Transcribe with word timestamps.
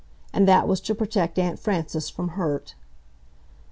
And 0.33 0.47
that 0.47 0.67
was 0.67 0.81
to 0.81 0.95
protect 0.95 1.37
Aunt 1.37 1.59
Frances 1.59 2.09
from 2.09 2.29
hurt. 2.29 2.73